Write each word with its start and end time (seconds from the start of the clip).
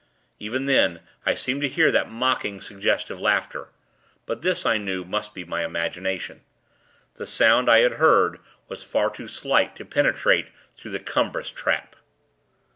Even 0.39 0.65
then, 0.65 1.01
I 1.27 1.35
seemed 1.35 1.61
to 1.61 1.69
hear 1.69 1.91
that 1.91 2.09
mocking, 2.09 2.59
suggestive 2.59 3.21
laughter; 3.21 3.67
but 4.25 4.41
this, 4.41 4.65
I 4.65 4.79
knew, 4.79 5.03
must 5.05 5.35
be 5.35 5.43
my 5.45 5.63
imagination. 5.63 6.41
The 7.17 7.27
sound, 7.27 7.69
I 7.69 7.81
had 7.81 7.91
heard, 8.01 8.39
was 8.67 8.83
far 8.83 9.11
too 9.11 9.27
slight 9.27 9.75
to 9.75 9.85
penetrate 9.85 10.47
through 10.75 10.89
the 10.89 10.99
cumbrous 10.99 11.51
trap. 11.51 11.95